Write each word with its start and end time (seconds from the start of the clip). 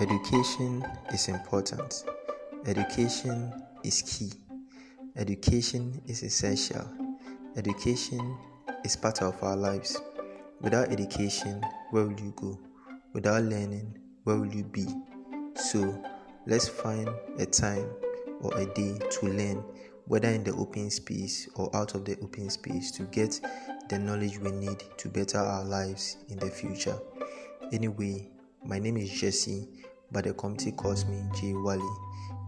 Education 0.00 0.84
is 1.12 1.26
important. 1.26 2.04
Education 2.66 3.52
is 3.82 4.00
key. 4.02 4.30
Education 5.16 6.00
is 6.06 6.22
essential. 6.22 6.88
Education 7.56 8.38
is 8.84 8.94
part 8.94 9.22
of 9.22 9.42
our 9.42 9.56
lives. 9.56 10.00
Without 10.60 10.92
education, 10.92 11.60
where 11.90 12.04
will 12.04 12.20
you 12.20 12.32
go? 12.36 12.56
Without 13.12 13.42
learning, 13.42 13.98
where 14.22 14.36
will 14.36 14.54
you 14.54 14.62
be? 14.62 14.86
So, 15.56 16.00
let's 16.46 16.68
find 16.68 17.10
a 17.40 17.46
time 17.46 17.90
or 18.40 18.56
a 18.56 18.66
day 18.66 19.00
to 19.10 19.26
learn, 19.26 19.64
whether 20.06 20.28
in 20.28 20.44
the 20.44 20.52
open 20.52 20.90
space 20.90 21.48
or 21.56 21.74
out 21.74 21.96
of 21.96 22.04
the 22.04 22.16
open 22.22 22.50
space, 22.50 22.92
to 22.92 23.02
get 23.02 23.40
the 23.88 23.98
knowledge 23.98 24.38
we 24.38 24.52
need 24.52 24.80
to 24.98 25.08
better 25.08 25.38
our 25.38 25.64
lives 25.64 26.18
in 26.28 26.38
the 26.38 26.50
future. 26.50 26.96
Anyway, 27.72 28.30
my 28.64 28.78
name 28.78 28.96
is 28.96 29.10
Jesse, 29.10 29.68
but 30.10 30.24
the 30.24 30.32
committee 30.34 30.72
calls 30.72 31.04
me 31.06 31.22
J 31.34 31.54
Wally. 31.54 31.82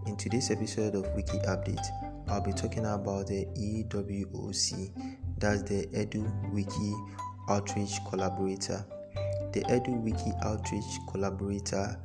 In 0.07 0.17
today's 0.17 0.51
episode 0.51 0.95
of 0.95 1.07
Wiki 1.15 1.39
Update, 1.49 1.85
I'll 2.29 2.41
be 2.41 2.53
talking 2.53 2.87
about 2.87 3.27
the 3.27 3.47
EWOC, 3.59 4.93
that's 5.39 5.63
the 5.63 5.87
Edu 5.89 6.53
Wiki 6.53 6.95
Outreach 7.49 7.99
Collaborator. 8.09 8.85
The 9.53 9.63
Edu 9.65 10.01
Wiki 10.03 10.33
Outreach 10.43 10.99
Collaborator 11.11 11.99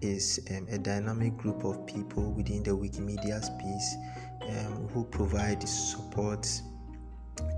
is 0.00 0.40
um, 0.50 0.66
a 0.70 0.78
dynamic 0.78 1.36
group 1.36 1.64
of 1.64 1.86
people 1.86 2.32
within 2.32 2.62
the 2.62 2.70
Wikimedia 2.70 3.42
space 3.42 3.96
um, 4.48 4.88
who 4.88 5.04
provide 5.04 5.66
support, 5.68 6.48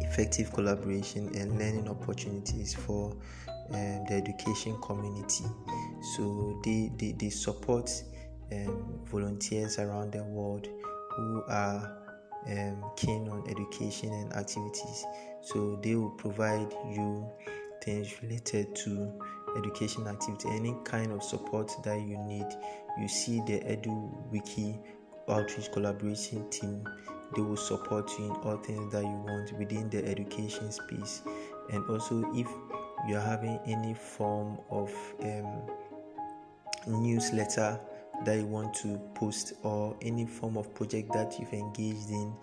effective 0.01 0.53
collaboration, 0.53 1.31
and 1.35 1.59
learning 1.59 1.89
opportunities 1.89 2.75
for 2.75 3.13
um, 3.71 4.05
the 4.09 4.15
education 4.15 4.77
community. 4.83 5.45
So 6.17 6.61
they, 6.65 6.91
they, 6.97 7.13
they 7.13 7.31
support 7.31 7.91
um, 8.53 9.01
volunteers 9.05 9.79
around 9.79 10.13
the 10.13 10.25
world 10.25 10.69
who 11.17 11.43
are 11.49 11.99
um, 12.49 12.85
keen 12.97 13.29
on 13.29 13.45
education 13.49 14.13
and 14.13 14.33
activities. 14.35 15.05
So 15.43 15.79
they 15.83 15.95
will 15.95 16.11
provide 16.11 16.73
you 16.91 17.27
things 17.83 18.23
related 18.23 18.75
to 18.77 19.21
education 19.57 20.07
activity, 20.07 20.49
any 20.51 20.75
kind 20.85 21.13
of 21.13 21.23
support 21.23 21.71
that 21.85 22.01
you 22.01 22.19
need. 22.19 22.47
You 23.01 23.09
see 23.09 23.41
the 23.41 23.61
Edu 23.61 24.11
Wiki 24.31 24.79
outreach 25.29 25.71
collaboration 25.73 26.49
team 26.51 26.85
they 27.35 27.43
will 27.43 27.57
support 27.57 28.11
you 28.19 28.27
in 28.27 28.31
all 28.43 28.57
things 28.59 28.93
that 28.93 29.03
you 29.03 29.25
want 29.27 29.53
within 29.59 29.89
the 29.91 30.05
education 30.07 30.71
space. 30.73 31.23
And 31.71 31.85
also 31.89 32.31
if 32.35 32.49
you 33.09 33.17
are 33.17 33.21
having 33.21 33.59
any 33.67 33.95
form 33.95 34.59
of 34.71 34.93
um, 35.23 35.63
newsletter 36.87 37.79
that 38.25 38.37
you 38.39 38.47
want 38.47 38.75
to 38.75 38.99
post 39.15 39.55
or 39.63 39.97
any 40.03 40.27
form 40.27 40.57
of 40.57 40.73
project 40.75 41.13
that 41.13 41.39
you've 41.39 41.53
engaged 41.53 42.11
in 42.11 42.35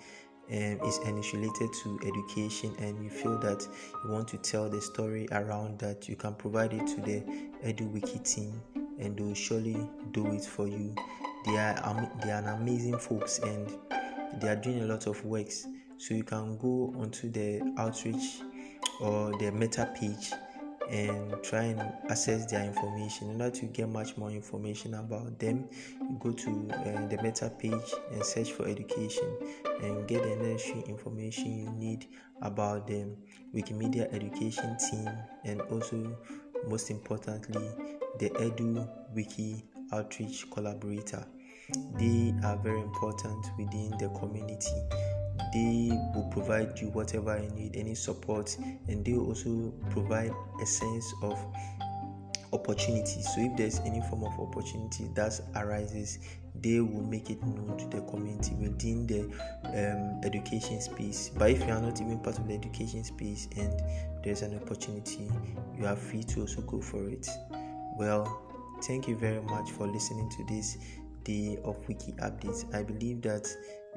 um, 0.52 0.80
is 0.88 1.00
related 1.34 1.70
to 1.84 2.00
education 2.06 2.76
and 2.80 3.04
you 3.04 3.10
feel 3.10 3.38
that 3.40 3.66
you 4.04 4.12
want 4.12 4.28
to 4.28 4.38
tell 4.38 4.68
the 4.68 4.82
story 4.82 5.28
around 5.32 5.78
that 5.80 6.10
you 6.10 6.16
can 6.16 6.34
provide 6.34 6.74
it 6.74 6.88
to 6.88 7.02
the 7.02 7.22
eduwiki 7.64 8.22
team 8.24 8.60
and 9.00 9.16
they 9.16 9.24
will 9.24 9.34
surely 9.34 9.78
do 10.12 10.26
it 10.34 10.44
for 10.44 10.68
you. 10.68 10.94
They 11.46 11.58
are 11.58 11.80
um, 11.84 12.10
they 12.24 12.32
are 12.32 12.44
amazing 12.50 12.98
folks 12.98 13.40
and 13.40 13.70
they 14.38 14.48
are 14.48 14.56
doing 14.56 14.82
a 14.82 14.86
lot 14.86 15.08
of 15.08 15.24
works 15.26 15.68
so 15.98 16.14
you 16.14 16.24
can 16.24 16.58
go 16.58 16.94
onto 16.98 17.30
the 17.30 17.62
outreach 17.78 18.40
or 19.02 19.38
the 19.38 19.52
meta 19.52 19.92
page 19.96 20.32
and 20.90 21.36
try 21.44 21.64
and 21.64 21.80
access 22.10 22.46
their 22.50 22.64
information. 22.64 23.30
In 23.30 23.42
order 23.42 23.56
to 23.58 23.66
get 23.68 23.88
much 23.90 24.18
more 24.18 24.32
information 24.32 24.96
about 24.96 25.38
them, 25.38 25.70
go 26.20 26.32
to 26.32 26.50
uh, 26.74 27.08
the 27.08 27.20
meta 27.22 27.52
page 27.60 27.94
and 28.12 28.24
search 28.24 28.52
for 28.52 28.68
education 28.68 29.38
and 29.82 30.08
get 30.08 30.24
the 30.24 30.36
necessary 30.36 30.84
information 30.88 31.60
you 31.60 31.72
need 31.72 32.08
about 32.42 32.88
them. 32.88 33.16
Wikimedia 33.54 34.12
education 34.14 34.78
team 34.90 35.10
and 35.44 35.62
also 35.64 36.18
most 36.68 36.90
importantly 36.90 37.70
the 38.20 38.30
Edu 38.32 38.88
Wiki 39.14 39.64
outreach 39.92 40.50
collaborator. 40.52 41.26
They 41.98 42.34
are 42.44 42.58
very 42.58 42.82
important 42.82 43.46
within 43.58 43.92
the 44.00 44.10
community. 44.20 44.84
They 45.54 45.90
will 46.14 46.30
provide 46.32 46.80
you 46.80 46.90
whatever 46.90 47.42
you 47.42 47.50
need 47.50 47.76
any 47.76 47.96
support 47.96 48.56
and 48.88 49.04
they 49.04 49.16
also 49.16 49.74
provide 49.90 50.32
a 50.62 50.66
sense 50.66 51.14
of 51.22 51.38
opportunity. 52.54 53.22
So 53.22 53.42
if 53.42 53.58
there's 53.58 53.80
any 53.80 54.02
form 54.02 54.24
of 54.24 54.40
opportunity 54.40 55.10
that 55.16 55.40
arises 55.56 56.20
they 56.62 56.80
will 56.80 57.04
make 57.04 57.30
it 57.30 57.42
known 57.44 57.78
to 57.78 57.88
the 57.96 58.02
community 58.04 58.54
within 58.56 59.08
the 59.08 59.22
um, 59.66 60.22
education 60.24 60.82
space. 60.82 61.30
But 61.30 61.52
if 61.52 61.60
you 61.66 61.72
are 61.72 61.82
not 61.82 62.02
even 62.02 62.20
part 62.20 62.38
of 62.38 62.48
the 62.48 62.54
education 62.54 63.04
space 63.04 63.48
and 63.56 63.82
there's 64.24 64.42
an 64.42 64.56
opportunity 64.56 65.32
you 65.78 65.86
are 65.86 65.96
free 65.96 66.24
to 66.24 66.42
also 66.42 66.62
go 66.62 66.82
for 66.82 67.08
it. 67.08 67.28
Well 67.98 68.42
thank 68.84 69.08
you 69.08 69.16
very 69.16 69.42
much 69.42 69.72
for 69.72 69.88
listening 69.88 70.30
to 70.30 70.46
this 70.46 70.78
day 71.24 71.58
of 71.64 71.76
wiki 71.88 72.12
updates 72.14 72.74
i 72.74 72.84
believe 72.84 73.22
that 73.22 73.48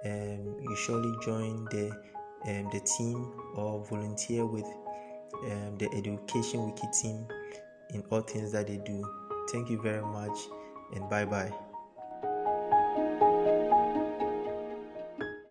um, 0.05 0.57
you 0.61 0.77
surely 0.77 1.13
join 1.25 1.65
the 1.67 1.91
um, 2.47 2.69
the 2.73 2.81
team 2.81 3.31
or 3.55 3.85
volunteer 3.85 4.45
with 4.45 4.67
um, 5.45 5.77
the 5.79 5.89
education 5.95 6.67
wiki 6.67 6.89
team 7.01 7.27
in 7.91 8.03
all 8.11 8.21
things 8.21 8.53
that 8.53 8.67
they 8.67 8.79
do. 8.79 9.05
Thank 9.51 9.71
you 9.71 9.81
very 9.81 10.05
much 10.05 10.39
and 10.95 11.09
bye 11.09 11.25
bye 11.25 11.53